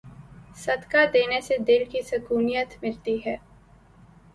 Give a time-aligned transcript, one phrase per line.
[0.55, 3.37] صدقہ دینے سے دل کی سکونیت ملتی ہے۔